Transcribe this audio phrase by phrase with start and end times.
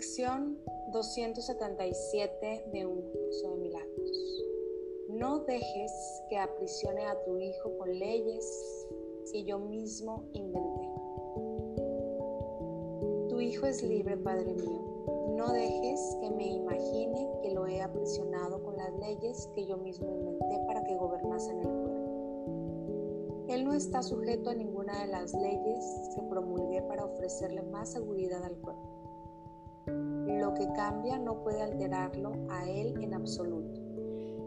[0.00, 0.56] Lección
[0.92, 4.44] 277 de un curso de milagros.
[5.10, 5.92] No dejes
[6.30, 8.86] que aprisione a tu hijo con leyes
[9.30, 10.88] que yo mismo inventé.
[13.28, 15.34] Tu hijo es libre, Padre mío.
[15.36, 20.08] No dejes que me imagine que lo he aprisionado con las leyes que yo mismo
[20.08, 23.44] inventé para que gobernase en el cuerpo.
[23.50, 28.42] Él no está sujeto a ninguna de las leyes que promulgué para ofrecerle más seguridad
[28.42, 28.99] al cuerpo.
[30.26, 33.80] Lo que cambia no puede alterarlo a él en absoluto.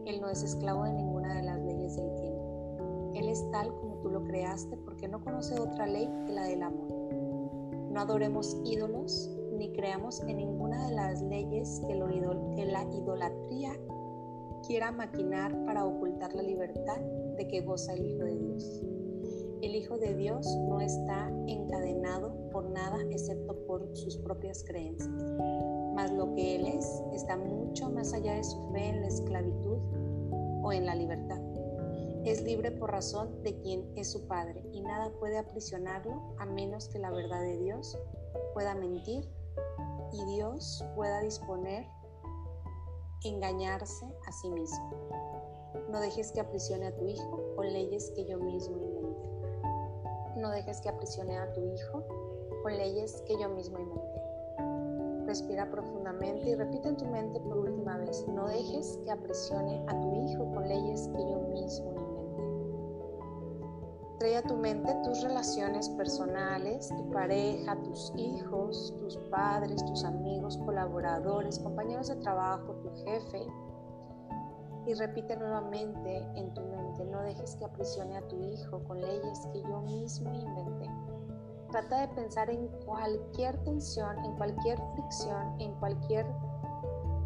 [0.06, 3.12] Él no es esclavo de ninguna de las leyes del tiempo.
[3.16, 6.64] Él es tal como tú lo creaste porque no conoce otra ley que la del
[6.64, 6.88] amor.
[7.92, 11.94] No adoremos ídolos ni creamos en ninguna de las leyes que,
[12.56, 13.72] que la idolatría
[14.66, 17.00] quiera maquinar para ocultar la libertad
[17.38, 18.82] de que goza el Hijo de Dios.
[19.62, 25.10] El Hijo de Dios no está encadenado por nada excepto por sus propias creencias
[25.94, 29.78] mas lo que Él es está mucho más allá de su fe en la esclavitud
[30.64, 31.40] o en la libertad.
[32.26, 36.88] Es libre por razón de quien es su Padre y nada puede aprisionarlo a menos
[36.88, 37.98] que la verdad de Dios
[38.54, 39.30] pueda mentir
[40.14, 41.86] y Dios pueda disponer
[43.24, 44.92] engañarse a sí mismo.
[45.90, 50.40] No dejes que aprisione a tu hijo con leyes que yo mismo inventé.
[50.40, 54.24] No dejes que aprisione a tu hijo con leyes que yo mismo inventé.
[55.26, 60.02] Respira profundamente y repite en tu mente por última vez, no dejes que apresione a
[60.02, 62.14] tu hijo con leyes que yo mismo inventé.
[64.20, 70.58] Trae a tu mente tus relaciones personales, tu pareja, tus hijos, tus padres, tus amigos,
[70.60, 73.46] colaboradores, compañeros de trabajo, tu jefe.
[74.86, 79.48] Y repite nuevamente en tu mente, no dejes que aprisione a tu hijo con leyes
[79.52, 81.03] que yo mismo inventé.
[81.74, 86.24] Trata de pensar en cualquier tensión, en cualquier fricción, en cualquier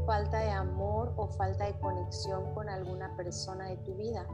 [0.05, 4.25] falta de amor o falta de conexión con alguna persona de tu vida.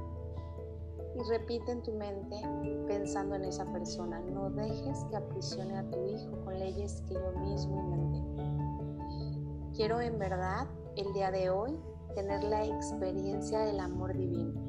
[1.15, 2.39] Y repite en tu mente
[2.85, 4.19] pensando en esa persona.
[4.19, 8.21] No dejes que aprisione a tu hijo con leyes que yo mismo inventé.
[9.75, 11.75] Quiero en verdad el día de hoy
[12.13, 14.62] tener la experiencia del amor divino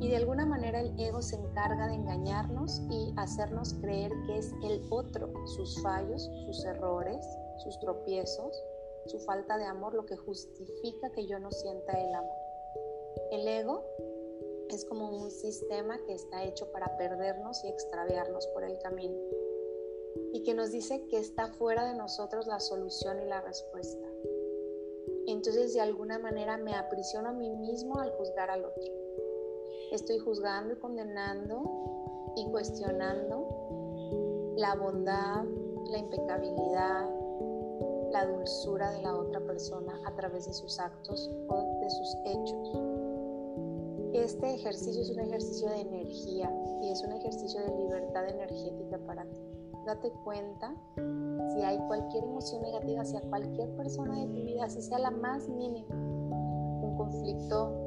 [0.00, 4.52] y de alguna manera el ego se encarga de engañarnos y hacernos creer que es
[4.62, 7.26] el otro, sus fallos, sus errores,
[7.58, 8.62] sus tropiezos,
[9.06, 12.36] su falta de amor, lo que justifica que yo no sienta el amor.
[13.30, 13.84] El ego
[14.68, 19.16] es como un sistema que está hecho para perdernos y extraviarnos por el camino
[20.32, 24.06] y que nos dice que está fuera de nosotros la solución y la respuesta.
[25.26, 29.06] Entonces de alguna manera me aprisiono a mí mismo al juzgar al otro
[29.92, 33.46] Estoy juzgando y condenando y cuestionando
[34.56, 35.44] la bondad,
[35.90, 37.08] la impecabilidad,
[38.10, 42.80] la dulzura de la otra persona a través de sus actos o de sus hechos.
[44.12, 49.24] Este ejercicio es un ejercicio de energía y es un ejercicio de libertad energética para
[49.24, 49.40] ti.
[49.86, 50.74] Date cuenta
[51.54, 55.48] si hay cualquier emoción negativa hacia cualquier persona de tu vida, si sea la más
[55.48, 57.85] mínima, un conflicto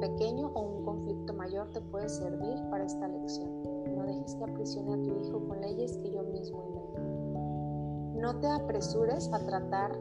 [0.00, 3.62] pequeño o un conflicto mayor te puede servir para esta lección.
[3.96, 8.20] No dejes que aprisione a tu hijo con leyes que yo mismo inventé.
[8.20, 9.98] No te apresures a tratar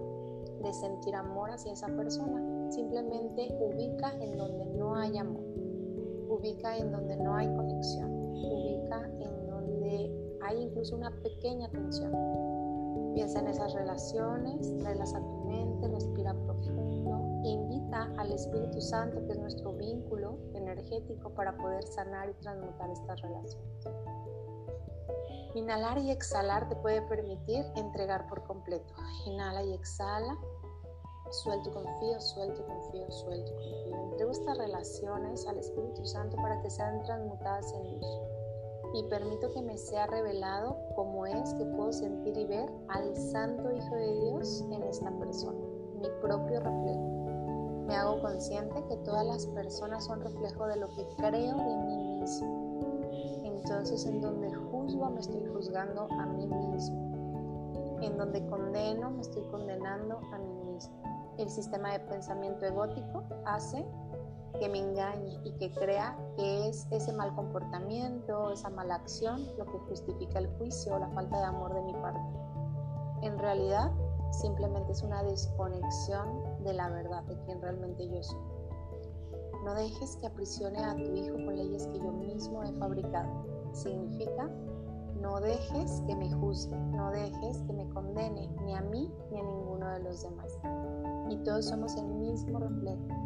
[0.61, 2.71] de sentir amor hacia esa persona.
[2.71, 5.43] Simplemente ubica en donde no hay amor.
[6.29, 8.11] Ubica en donde no hay conexión.
[8.11, 12.11] Ubica en donde hay incluso una pequeña tensión.
[13.13, 16.93] Piensa en esas relaciones, tráelas a tu mente, respira profundo
[17.43, 23.21] invita al Espíritu Santo, que es nuestro vínculo energético, para poder sanar y transmutar estas
[23.21, 23.87] relaciones.
[25.55, 28.93] Inhalar y exhalar te puede permitir entregar por completo.
[29.25, 30.35] Inhala y exhala.
[31.29, 34.03] Suelto confío, suelto confío, suelto y confío.
[34.11, 38.32] Entrego estas relaciones al Espíritu Santo para que sean transmutadas en luz.
[38.94, 43.72] Y permito que me sea revelado cómo es que puedo sentir y ver al Santo
[43.72, 45.60] Hijo de Dios en esta persona,
[46.00, 47.24] mi propio reflejo
[47.88, 52.19] me hago consciente que todas las personas son reflejo de lo que creo de mí
[52.19, 53.10] mismo.
[53.44, 58.00] Entonces en donde juzgo me estoy juzgando a mí mismo.
[58.01, 60.94] En donde condeno me estoy condenando a mí mismo.
[61.38, 63.86] El sistema de pensamiento egótico hace
[64.59, 69.65] que me engañe y que crea que es ese mal comportamiento, esa mala acción lo
[69.65, 72.21] que justifica el juicio o la falta de amor de mi parte.
[73.21, 73.91] En realidad,
[74.31, 78.39] simplemente es una desconexión de la verdad de quien realmente yo soy.
[79.63, 83.29] No dejes que aprisione a tu hijo con leyes que yo mismo he fabricado.
[83.71, 84.49] Significa,
[85.21, 89.44] No dejes que me juzgue, no dejes que me condene, ni a mí ni a
[89.44, 90.59] ninguno de los demás.
[91.29, 93.22] Y todos somos el mismo reflejo.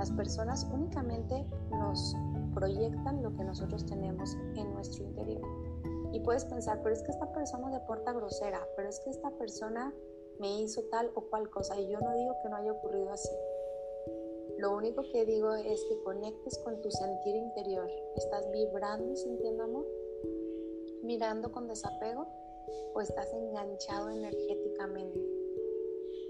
[0.00, 2.16] Las personas únicamente nos
[2.54, 5.42] proyectan lo que nosotros tenemos en nuestro interior.
[6.14, 9.30] Y puedes pensar, pero es que esta persona de porta grosera, pero es que esta
[9.32, 9.94] persona
[10.38, 13.28] me hizo tal o cual cosa y yo no digo que no haya ocurrido así.
[14.56, 17.86] Lo único que digo es que conectes con tu sentir interior.
[18.16, 19.86] ¿Estás vibrando y sintiendo amor?
[21.02, 22.26] ¿Mirando con desapego?
[22.94, 25.20] ¿O estás enganchado energéticamente?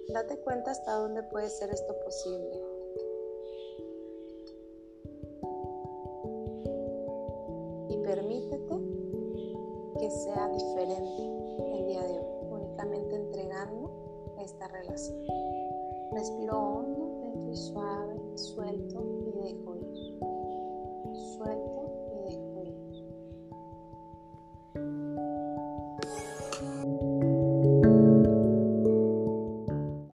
[0.08, 2.69] Date cuenta hasta dónde puede ser esto posible.
[10.10, 11.22] Sea diferente
[11.72, 13.90] el día de hoy, únicamente entregando
[14.38, 15.18] esta relación.
[16.12, 18.89] Respiro hondo, lento y suave, suelto